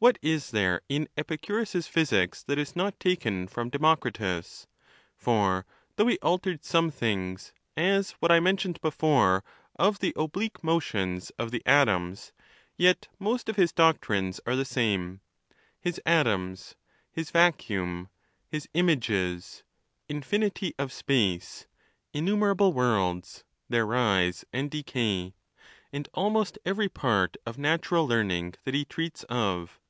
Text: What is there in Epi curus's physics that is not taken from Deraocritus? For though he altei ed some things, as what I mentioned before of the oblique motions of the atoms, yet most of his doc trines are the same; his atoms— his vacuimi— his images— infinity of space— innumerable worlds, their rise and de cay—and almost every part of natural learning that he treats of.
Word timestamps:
What 0.00 0.18
is 0.20 0.50
there 0.50 0.82
in 0.86 1.08
Epi 1.16 1.38
curus's 1.38 1.86
physics 1.86 2.42
that 2.42 2.58
is 2.58 2.76
not 2.76 3.00
taken 3.00 3.48
from 3.48 3.70
Deraocritus? 3.70 4.66
For 5.16 5.64
though 5.96 6.06
he 6.08 6.18
altei 6.18 6.52
ed 6.56 6.62
some 6.62 6.90
things, 6.90 7.54
as 7.74 8.10
what 8.20 8.30
I 8.30 8.38
mentioned 8.38 8.82
before 8.82 9.42
of 9.76 10.00
the 10.00 10.12
oblique 10.14 10.62
motions 10.62 11.30
of 11.38 11.50
the 11.52 11.62
atoms, 11.64 12.32
yet 12.76 13.08
most 13.18 13.48
of 13.48 13.56
his 13.56 13.72
doc 13.72 13.98
trines 14.02 14.40
are 14.46 14.54
the 14.54 14.66
same; 14.66 15.22
his 15.80 15.98
atoms— 16.04 16.74
his 17.18 17.30
vacuimi— 17.30 18.10
his 18.52 18.68
images— 18.74 19.62
infinity 20.10 20.74
of 20.78 20.92
space— 20.92 21.66
innumerable 22.12 22.74
worlds, 22.74 23.42
their 23.70 23.86
rise 23.86 24.44
and 24.52 24.70
de 24.70 24.82
cay—and 24.82 26.08
almost 26.12 26.58
every 26.66 26.90
part 26.90 27.38
of 27.46 27.56
natural 27.56 28.06
learning 28.06 28.52
that 28.64 28.74
he 28.74 28.84
treats 28.84 29.24
of. 29.30 29.80